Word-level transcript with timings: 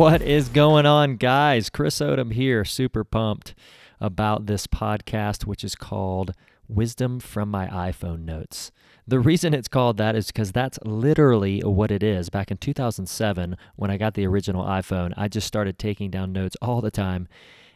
What 0.00 0.22
is 0.22 0.48
going 0.48 0.86
on, 0.86 1.16
guys? 1.16 1.68
Chris 1.68 1.98
Odom 1.98 2.32
here, 2.32 2.64
super 2.64 3.04
pumped 3.04 3.54
about 4.00 4.46
this 4.46 4.66
podcast, 4.66 5.44
which 5.44 5.62
is 5.62 5.74
called 5.74 6.32
Wisdom 6.66 7.20
from 7.20 7.50
My 7.50 7.66
iPhone 7.66 8.24
Notes. 8.24 8.72
The 9.06 9.20
reason 9.20 9.52
it's 9.52 9.68
called 9.68 9.98
that 9.98 10.16
is 10.16 10.28
because 10.28 10.52
that's 10.52 10.78
literally 10.86 11.60
what 11.60 11.90
it 11.90 12.02
is. 12.02 12.30
Back 12.30 12.50
in 12.50 12.56
2007, 12.56 13.58
when 13.76 13.90
I 13.90 13.98
got 13.98 14.14
the 14.14 14.26
original 14.26 14.64
iPhone, 14.64 15.12
I 15.18 15.28
just 15.28 15.46
started 15.46 15.78
taking 15.78 16.10
down 16.10 16.32
notes 16.32 16.56
all 16.62 16.80
the 16.80 16.90
time. 16.90 17.28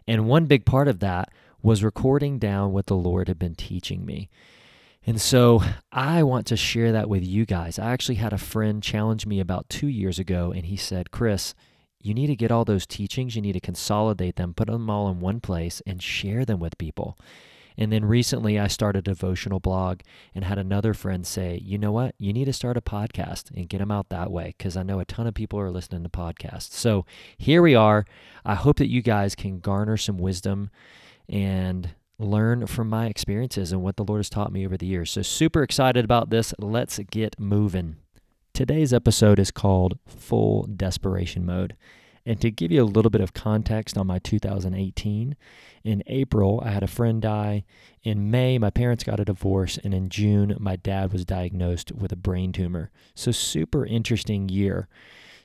And 0.08 0.26
one 0.26 0.46
big 0.46 0.64
part 0.64 0.88
of 0.88 1.00
that 1.00 1.30
was 1.62 1.84
recording 1.84 2.38
down 2.38 2.72
what 2.72 2.86
the 2.86 2.96
Lord 2.96 3.28
had 3.28 3.38
been 3.38 3.54
teaching 3.54 4.06
me. 4.06 4.30
And 5.06 5.20
so 5.20 5.62
I 5.92 6.22
want 6.22 6.46
to 6.46 6.56
share 6.56 6.90
that 6.90 7.10
with 7.10 7.22
you 7.22 7.44
guys. 7.44 7.78
I 7.78 7.92
actually 7.92 8.14
had 8.14 8.32
a 8.32 8.38
friend 8.38 8.82
challenge 8.82 9.26
me 9.26 9.40
about 9.40 9.68
two 9.68 9.88
years 9.88 10.18
ago, 10.18 10.52
and 10.56 10.64
he 10.64 10.78
said, 10.78 11.10
Chris, 11.10 11.54
you 12.04 12.12
need 12.14 12.26
to 12.26 12.36
get 12.36 12.52
all 12.52 12.64
those 12.64 12.86
teachings, 12.86 13.34
you 13.34 13.42
need 13.42 13.52
to 13.52 13.60
consolidate 13.60 14.36
them, 14.36 14.52
put 14.54 14.68
them 14.68 14.90
all 14.90 15.08
in 15.08 15.20
one 15.20 15.40
place, 15.40 15.80
and 15.86 16.02
share 16.02 16.44
them 16.44 16.60
with 16.60 16.76
people. 16.76 17.18
And 17.76 17.90
then 17.90 18.04
recently, 18.04 18.58
I 18.58 18.68
started 18.68 19.08
a 19.08 19.12
devotional 19.12 19.58
blog 19.58 20.00
and 20.34 20.44
had 20.44 20.58
another 20.58 20.94
friend 20.94 21.26
say, 21.26 21.58
you 21.64 21.76
know 21.76 21.90
what? 21.90 22.14
You 22.18 22.32
need 22.32 22.44
to 22.44 22.52
start 22.52 22.76
a 22.76 22.80
podcast 22.80 23.50
and 23.56 23.68
get 23.68 23.78
them 23.78 23.90
out 23.90 24.10
that 24.10 24.30
way 24.30 24.54
because 24.56 24.76
I 24.76 24.82
know 24.84 25.00
a 25.00 25.04
ton 25.04 25.26
of 25.26 25.34
people 25.34 25.58
are 25.58 25.70
listening 25.70 26.04
to 26.04 26.08
podcasts. 26.08 26.72
So 26.72 27.04
here 27.36 27.62
we 27.62 27.74
are. 27.74 28.04
I 28.44 28.54
hope 28.54 28.76
that 28.76 28.90
you 28.90 29.02
guys 29.02 29.34
can 29.34 29.58
garner 29.58 29.96
some 29.96 30.18
wisdom 30.18 30.70
and 31.28 31.94
learn 32.18 32.66
from 32.66 32.88
my 32.88 33.06
experiences 33.06 33.72
and 33.72 33.82
what 33.82 33.96
the 33.96 34.04
Lord 34.04 34.20
has 34.20 34.30
taught 34.30 34.52
me 34.52 34.64
over 34.64 34.76
the 34.76 34.86
years. 34.86 35.10
So, 35.10 35.22
super 35.22 35.62
excited 35.62 36.04
about 36.04 36.30
this. 36.30 36.54
Let's 36.58 36.98
get 37.10 37.40
moving. 37.40 37.96
Today's 38.54 38.94
episode 38.94 39.40
is 39.40 39.50
called 39.50 39.98
Full 40.06 40.62
Desperation 40.66 41.44
Mode. 41.44 41.74
And 42.24 42.40
to 42.40 42.52
give 42.52 42.70
you 42.70 42.84
a 42.84 42.86
little 42.86 43.10
bit 43.10 43.20
of 43.20 43.34
context 43.34 43.98
on 43.98 44.06
my 44.06 44.20
2018, 44.20 45.34
in 45.82 46.02
April, 46.06 46.62
I 46.64 46.70
had 46.70 46.84
a 46.84 46.86
friend 46.86 47.20
die. 47.20 47.64
In 48.04 48.30
May, 48.30 48.58
my 48.58 48.70
parents 48.70 49.02
got 49.02 49.18
a 49.18 49.24
divorce. 49.24 49.76
And 49.82 49.92
in 49.92 50.08
June, 50.08 50.56
my 50.60 50.76
dad 50.76 51.12
was 51.12 51.24
diagnosed 51.24 51.90
with 51.90 52.12
a 52.12 52.16
brain 52.16 52.52
tumor. 52.52 52.92
So, 53.16 53.32
super 53.32 53.84
interesting 53.84 54.48
year. 54.48 54.86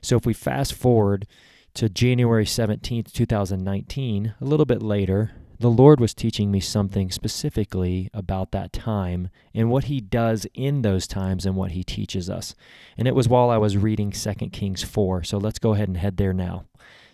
So, 0.00 0.16
if 0.16 0.24
we 0.24 0.32
fast 0.32 0.72
forward 0.72 1.26
to 1.74 1.88
January 1.88 2.44
17th, 2.44 3.12
2019, 3.12 4.34
a 4.40 4.44
little 4.44 4.66
bit 4.66 4.82
later, 4.82 5.32
the 5.60 5.70
Lord 5.70 6.00
was 6.00 6.14
teaching 6.14 6.50
me 6.50 6.58
something 6.58 7.10
specifically 7.10 8.08
about 8.14 8.50
that 8.52 8.72
time 8.72 9.28
and 9.54 9.70
what 9.70 9.84
He 9.84 10.00
does 10.00 10.46
in 10.54 10.80
those 10.80 11.06
times 11.06 11.44
and 11.44 11.54
what 11.54 11.72
He 11.72 11.84
teaches 11.84 12.30
us. 12.30 12.54
And 12.96 13.06
it 13.06 13.14
was 13.14 13.28
while 13.28 13.50
I 13.50 13.58
was 13.58 13.76
reading 13.76 14.10
2 14.10 14.32
Kings 14.52 14.82
4. 14.82 15.22
So 15.22 15.36
let's 15.36 15.58
go 15.58 15.74
ahead 15.74 15.88
and 15.88 15.98
head 15.98 16.16
there 16.16 16.32
now. 16.32 16.64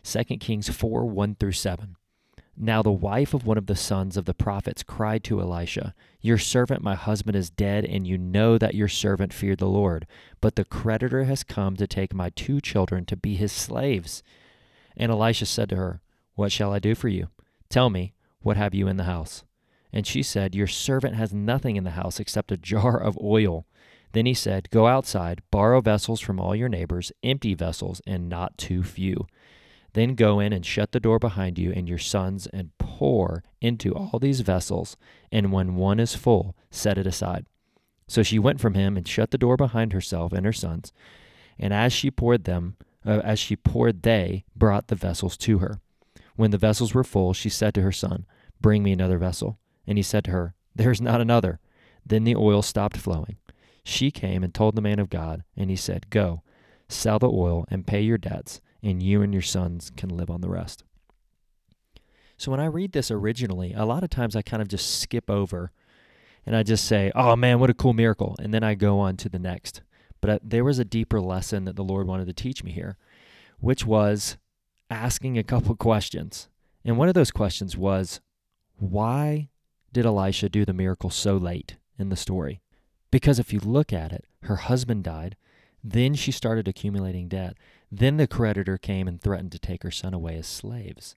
2 0.05 0.23
Kings 0.39 0.69
4 0.69 1.05
1 1.05 1.35
through 1.35 1.53
7. 1.53 1.97
Now 2.57 2.83
the 2.83 2.93
wife 2.93 3.35
of 3.35 3.45
one 3.45 3.59
of 3.59 3.67
the 3.67 3.75
sons 3.75 4.17
of 4.17 4.27
the 4.27 4.33
prophets 4.33 4.85
cried 4.85 5.25
to 5.25 5.41
Elisha, 5.41 5.93
Your 6.21 6.39
servant, 6.39 6.85
my 6.85 6.95
husband, 6.95 7.35
is 7.35 7.51
dead, 7.51 7.85
and 7.85 8.07
you 8.07 8.17
know 8.17 8.59
that 8.59 8.77
your 8.77 8.89
servant 8.89 9.33
feared 9.33 9.59
the 9.59 9.67
Lord. 9.67 10.07
But 10.41 10.55
the 10.55 10.65
creditor 10.65 11.25
has 11.25 11.43
come 11.43 11.75
to 11.77 11.89
take 11.89 12.15
my 12.15 12.31
two 12.31 12.61
children 12.61 13.07
to 13.07 13.17
be 13.17 13.35
his 13.35 13.51
slaves. 13.51 14.23
And 14.97 15.11
Elisha 15.11 15.47
said 15.47 15.71
to 15.71 15.77
her, 15.77 16.01
What 16.37 16.53
shall 16.53 16.73
I 16.73 16.79
do 16.79 16.95
for 16.95 17.09
you? 17.09 17.27
Tell 17.69 17.91
me, 17.91 18.15
what 18.47 18.57
have 18.57 18.75
you 18.75 18.87
in 18.87 18.97
the 18.97 19.05
house? 19.05 19.45
And 19.93 20.07
she 20.07 20.23
said, 20.23 20.55
Your 20.55 20.69
servant 20.69 21.17
has 21.17 21.35
nothing 21.35 21.75
in 21.75 21.83
the 21.83 21.91
house 21.91 22.21
except 22.21 22.53
a 22.53 22.57
jar 22.57 22.97
of 22.97 23.19
oil. 23.21 23.67
Then 24.13 24.25
he 24.25 24.35
said, 24.35 24.71
Go 24.71 24.87
outside, 24.87 25.43
borrow 25.51 25.81
vessels 25.81 26.21
from 26.21 26.39
all 26.39 26.55
your 26.55 26.69
neighbors, 26.69 27.11
empty 27.25 27.55
vessels, 27.55 28.01
and 28.07 28.29
not 28.29 28.57
too 28.57 28.85
few. 28.85 29.27
Then 29.95 30.15
go 30.15 30.39
in 30.39 30.53
and 30.53 30.65
shut 30.65 30.93
the 30.93 31.01
door 31.01 31.19
behind 31.19 31.59
you 31.59 31.73
and 31.73 31.89
your 31.89 31.99
sons, 31.99 32.47
and 32.47 32.71
pour 32.79 33.43
into 33.61 33.93
all 33.95 34.21
these 34.21 34.43
vessels, 34.43 34.97
and 35.33 35.53
when 35.53 35.75
one 35.75 35.99
is 35.99 36.15
full, 36.15 36.55
set 36.71 36.99
it 36.99 37.07
aside. 37.07 37.47
So 38.07 38.23
she 38.23 38.39
went 38.39 38.61
from 38.61 38.75
him 38.75 38.97
and 38.97 39.09
shut 39.09 39.33
the 39.33 39.39
door 39.39 39.57
behind 39.57 39.93
herself 39.93 40.33
and 40.33 40.47
her 40.47 40.53
sons. 40.53 40.93
And 41.59 41.75
as 41.75 41.93
she 41.93 42.13
poured 42.13 42.45
them, 42.45 42.77
uh, 43.05 43.23
as 43.25 43.41
she 43.41 43.57
poured, 43.57 44.03
they 44.03 44.45
brought 44.55 44.87
the 44.87 44.95
vessels 44.95 45.37
to 45.39 45.59
her. 45.59 45.81
When 46.37 46.51
the 46.51 46.59
vessels 46.59 46.95
were 46.95 47.03
full, 47.03 47.33
she 47.33 47.49
said 47.49 47.75
to 47.75 47.83
her 47.83 47.93
son, 47.93 48.27
Bring 48.61 48.83
me 48.83 48.93
another 48.93 49.19
vessel. 49.19 49.59
And 49.87 49.99
he 49.99 50.03
said 50.03 50.25
to 50.25 50.31
her, 50.31 50.55
There 50.75 50.91
is 50.91 51.01
not 51.01 51.21
another. 51.21 51.61
Then 52.05 52.25
the 52.25 52.37
oil 52.37 52.63
stopped 52.63 52.97
flowing. 52.97 53.37
She 53.85 54.11
came 54.11 54.43
and 54.43 54.53
told 54.53 54.75
the 54.75 54.83
man 54.83 54.99
of 54.99 55.11
God, 55.11 55.45
and 55.57 55.71
he 55.71 55.77
said, 55.77 56.11
Go, 56.11 56.43
sell 56.89 57.19
the 57.19 57.31
oil 57.31 57.67
and 57.69 57.87
pay 57.87 58.01
your 58.01 58.19
debts, 58.19 58.61
and 58.83 59.03
you 59.03 59.23
and 59.23 59.33
your 59.33 59.43
sons 59.43 59.91
can 59.97 60.09
live 60.09 60.31
on 60.31 60.41
the 60.41 60.49
rest. 60.49 60.85
So 62.37 62.51
when 62.51 62.61
I 62.61 62.67
read 62.67 62.93
this 62.93 63.11
originally, 63.11 63.73
a 63.73 63.85
lot 63.85 64.03
of 64.03 64.11
times 64.11 64.37
I 64.37 64.43
kind 64.43 64.61
of 64.61 64.69
just 64.69 65.01
skip 65.01 65.31
over 65.31 65.73
and 66.45 66.55
I 66.55 66.63
just 66.63 66.85
say, 66.85 67.11
Oh 67.15 67.35
man, 67.35 67.59
what 67.59 67.71
a 67.71 67.75
cool 67.75 67.93
miracle. 67.93 68.37
And 68.39 68.53
then 68.53 68.63
I 68.63 68.75
go 68.75 68.99
on 68.99 69.17
to 69.19 69.29
the 69.29 69.39
next. 69.39 69.83
But 70.21 70.41
there 70.43 70.65
was 70.65 70.79
a 70.79 70.85
deeper 70.85 71.21
lesson 71.21 71.65
that 71.65 71.77
the 71.77 71.85
Lord 71.85 72.07
wanted 72.07 72.27
to 72.27 72.33
teach 72.33 72.63
me 72.63 72.73
here, 72.73 72.97
which 73.59 73.85
was 73.85 74.37
asking 74.91 75.39
a 75.39 75.45
couple 75.45 75.75
questions. 75.77 76.49
And 76.85 76.97
one 76.97 77.09
of 77.09 77.15
those 77.15 77.31
questions 77.31 77.77
was, 77.77 78.21
why 78.79 79.49
did 79.93 80.07
Elisha 80.07 80.49
do 80.49 80.65
the 80.65 80.73
miracle 80.73 81.11
so 81.11 81.37
late 81.37 81.77
in 81.99 82.09
the 82.09 82.17
story? 82.17 82.61
Because 83.11 83.39
if 83.39 83.53
you 83.53 83.61
look 83.61 83.93
at 83.93 84.13
it, 84.13 84.25
her 84.43 84.57
husband 84.57 85.05
died, 85.05 85.37
then 85.83 86.15
she 86.15 86.33
started 86.33 86.69
accumulating 86.69 87.29
debt. 87.29 87.57
Then 87.91 88.17
the 88.17 88.27
creditor 88.27 88.77
came 88.77 89.07
and 89.07 89.21
threatened 89.21 89.53
to 89.53 89.59
take 89.59 89.83
her 89.83 89.91
son 89.91 90.13
away 90.13 90.37
as 90.37 90.47
slaves. 90.47 91.17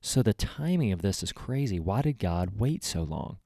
So 0.00 0.22
the 0.22 0.32
timing 0.32 0.90
of 0.90 1.02
this 1.02 1.22
is 1.22 1.32
crazy. 1.32 1.78
Why 1.78 2.02
did 2.02 2.18
God 2.18 2.58
wait 2.58 2.82
so 2.82 3.02
long? 3.02 3.38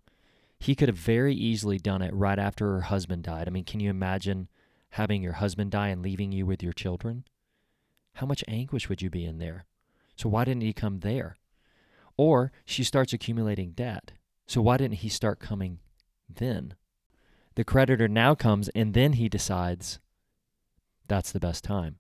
He 0.59 0.75
could 0.75 0.89
have 0.89 0.97
very 0.97 1.35
easily 1.35 1.79
done 1.79 2.01
it 2.01 2.15
right 2.15 2.39
after 2.39 2.73
her 2.73 2.83
husband 2.83 3.25
died. 3.25 3.47
I 3.47 3.51
mean, 3.51 3.65
can 3.65 3.81
you 3.81 3.91
imagine 3.91 4.49
having 4.91 5.23
your 5.23 5.35
husband 5.35 5.73
die 5.73 5.89
and 5.89 6.03
leaving 6.03 6.33
you 6.33 6.47
with 6.47 6.63
your 6.63 6.73
children? 6.73 7.25
How 8.15 8.27
much 8.27 8.43
anguish 8.49 8.89
would 8.89 9.03
you 9.03 9.11
be 9.11 9.27
in 9.27 9.39
there? 9.39 9.67
So 10.17 10.31
why 10.31 10.45
didn't 10.45 10.63
he 10.63 10.73
come 10.73 11.01
there? 11.01 11.37
Or 12.17 12.53
she 12.65 12.85
starts 12.85 13.13
accumulating 13.13 13.73
debt. 13.73 14.13
So 14.47 14.63
why 14.63 14.77
didn't 14.77 14.99
he 14.99 15.09
start 15.09 15.39
coming 15.39 15.81
then? 16.29 16.75
The 17.57 17.65
creditor 17.65 18.09
now 18.09 18.35
comes 18.35 18.69
and 18.71 18.95
then 18.95 19.15
he 19.15 19.29
decides 19.29 19.99
that's 21.09 21.33
the 21.33 21.41
best 21.41 21.65
time. 21.65 21.97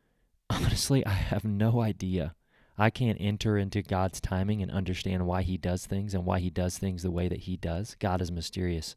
Honestly, 0.50 1.04
I 1.06 1.10
have 1.10 1.44
no 1.44 1.80
idea. 1.80 2.34
I 2.76 2.90
can't 2.90 3.18
enter 3.20 3.58
into 3.58 3.82
God's 3.82 4.20
timing 4.20 4.62
and 4.62 4.70
understand 4.70 5.26
why 5.26 5.42
he 5.42 5.56
does 5.56 5.86
things 5.86 6.14
and 6.14 6.24
why 6.24 6.40
he 6.40 6.50
does 6.50 6.78
things 6.78 7.02
the 7.02 7.10
way 7.10 7.28
that 7.28 7.40
he 7.40 7.56
does. 7.56 7.94
God 7.98 8.22
is 8.22 8.32
mysterious. 8.32 8.96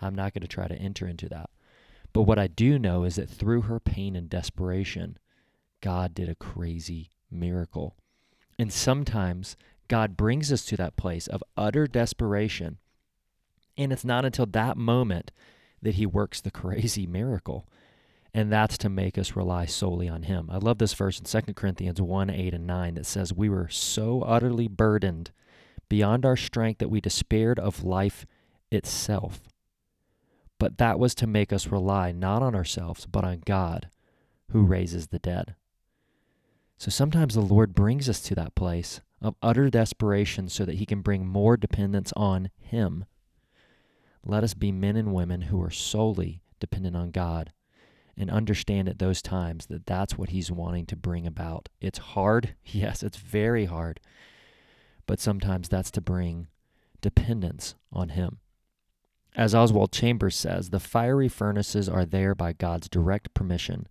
I'm 0.00 0.14
not 0.14 0.34
going 0.34 0.42
to 0.42 0.48
try 0.48 0.68
to 0.68 0.74
enter 0.74 1.06
into 1.06 1.28
that. 1.30 1.50
But 2.12 2.22
what 2.22 2.38
I 2.38 2.46
do 2.46 2.78
know 2.78 3.04
is 3.04 3.16
that 3.16 3.30
through 3.30 3.62
her 3.62 3.80
pain 3.80 4.14
and 4.14 4.28
desperation, 4.28 5.18
God 5.80 6.14
did 6.14 6.28
a 6.28 6.34
crazy 6.34 7.10
miracle. 7.30 7.96
And 8.58 8.72
sometimes 8.72 9.56
God 9.88 10.16
brings 10.16 10.52
us 10.52 10.64
to 10.66 10.76
that 10.76 10.96
place 10.96 11.26
of 11.26 11.42
utter 11.56 11.86
desperation. 11.86 12.78
And 13.76 13.92
it's 13.92 14.04
not 14.04 14.24
until 14.24 14.46
that 14.46 14.76
moment 14.76 15.32
that 15.82 15.94
he 15.94 16.06
works 16.06 16.40
the 16.40 16.50
crazy 16.52 17.06
miracle. 17.06 17.68
And 18.32 18.52
that's 18.52 18.76
to 18.78 18.88
make 18.88 19.16
us 19.16 19.36
rely 19.36 19.66
solely 19.66 20.08
on 20.08 20.24
him. 20.24 20.48
I 20.50 20.56
love 20.56 20.78
this 20.78 20.94
verse 20.94 21.20
in 21.20 21.24
2 21.24 21.54
Corinthians 21.54 22.00
1 22.00 22.30
8 22.30 22.54
and 22.54 22.66
9 22.66 22.94
that 22.94 23.06
says, 23.06 23.32
We 23.32 23.48
were 23.48 23.68
so 23.68 24.22
utterly 24.22 24.66
burdened 24.66 25.30
beyond 25.88 26.26
our 26.26 26.36
strength 26.36 26.78
that 26.78 26.90
we 26.90 27.00
despaired 27.00 27.60
of 27.60 27.84
life 27.84 28.26
itself. 28.72 29.42
But 30.58 30.78
that 30.78 30.98
was 30.98 31.14
to 31.16 31.26
make 31.26 31.52
us 31.52 31.68
rely 31.68 32.10
not 32.10 32.42
on 32.42 32.54
ourselves, 32.56 33.06
but 33.06 33.24
on 33.24 33.42
God 33.44 33.88
who 34.50 34.64
raises 34.64 35.08
the 35.08 35.18
dead. 35.18 35.54
So 36.76 36.90
sometimes 36.90 37.34
the 37.34 37.40
Lord 37.40 37.74
brings 37.74 38.08
us 38.08 38.20
to 38.22 38.34
that 38.34 38.54
place 38.54 39.00
of 39.24 39.34
utter 39.42 39.70
desperation 39.70 40.50
so 40.50 40.66
that 40.66 40.76
he 40.76 40.84
can 40.84 41.00
bring 41.00 41.26
more 41.26 41.56
dependence 41.56 42.12
on 42.14 42.50
him. 42.60 43.06
Let 44.22 44.44
us 44.44 44.52
be 44.52 44.70
men 44.70 44.96
and 44.96 45.14
women 45.14 45.42
who 45.42 45.62
are 45.62 45.70
solely 45.70 46.42
dependent 46.60 46.94
on 46.94 47.10
God 47.10 47.50
and 48.18 48.30
understand 48.30 48.86
at 48.86 48.98
those 48.98 49.22
times 49.22 49.66
that 49.66 49.86
that's 49.86 50.18
what 50.18 50.28
he's 50.28 50.52
wanting 50.52 50.84
to 50.86 50.96
bring 50.96 51.26
about. 51.26 51.70
It's 51.80 51.98
hard. 51.98 52.54
Yes, 52.66 53.02
it's 53.02 53.16
very 53.16 53.64
hard. 53.64 53.98
But 55.06 55.20
sometimes 55.20 55.68
that's 55.68 55.90
to 55.92 56.00
bring 56.02 56.48
dependence 57.00 57.74
on 57.92 58.10
him. 58.10 58.38
As 59.34 59.54
Oswald 59.54 59.90
Chambers 59.90 60.36
says, 60.36 60.68
the 60.68 60.80
fiery 60.80 61.28
furnaces 61.28 61.88
are 61.88 62.04
there 62.04 62.34
by 62.34 62.52
God's 62.52 62.88
direct 62.90 63.32
permission. 63.32 63.88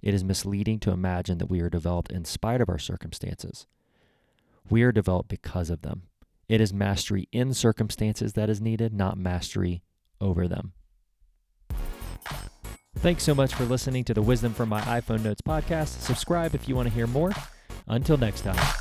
It 0.00 0.14
is 0.14 0.24
misleading 0.24 0.80
to 0.80 0.90
imagine 0.90 1.36
that 1.38 1.50
we 1.50 1.60
are 1.60 1.70
developed 1.70 2.12
in 2.12 2.24
spite 2.24 2.62
of 2.62 2.70
our 2.70 2.78
circumstances. 2.78 3.66
We 4.68 4.82
are 4.82 4.92
developed 4.92 5.28
because 5.28 5.70
of 5.70 5.82
them. 5.82 6.02
It 6.48 6.60
is 6.60 6.72
mastery 6.72 7.28
in 7.32 7.54
circumstances 7.54 8.32
that 8.32 8.50
is 8.50 8.60
needed, 8.60 8.92
not 8.92 9.16
mastery 9.16 9.82
over 10.20 10.48
them. 10.48 10.72
Thanks 12.98 13.22
so 13.22 13.34
much 13.34 13.54
for 13.54 13.64
listening 13.64 14.04
to 14.04 14.14
the 14.14 14.22
Wisdom 14.22 14.52
from 14.52 14.68
My 14.68 14.80
iPhone 14.82 15.22
Notes 15.22 15.40
podcast. 15.40 16.00
Subscribe 16.00 16.54
if 16.54 16.68
you 16.68 16.74
want 16.74 16.88
to 16.88 16.94
hear 16.94 17.06
more. 17.06 17.32
Until 17.86 18.16
next 18.16 18.42
time. 18.42 18.79